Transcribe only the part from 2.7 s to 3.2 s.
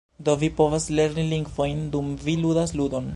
ludon